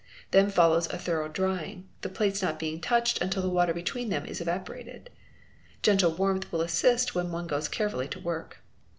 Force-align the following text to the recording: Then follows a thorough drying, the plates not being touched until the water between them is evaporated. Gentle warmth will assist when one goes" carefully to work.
Then 0.31 0.49
follows 0.49 0.87
a 0.87 0.97
thorough 0.97 1.27
drying, 1.27 1.87
the 2.01 2.09
plates 2.09 2.41
not 2.41 2.57
being 2.57 2.81
touched 2.81 3.21
until 3.21 3.43
the 3.43 3.51
water 3.51 3.71
between 3.71 4.09
them 4.09 4.25
is 4.25 4.41
evaporated. 4.41 5.11
Gentle 5.83 6.13
warmth 6.15 6.51
will 6.51 6.61
assist 6.61 7.13
when 7.13 7.31
one 7.31 7.45
goes" 7.45 7.67
carefully 7.67 8.07
to 8.07 8.19
work. 8.19 8.63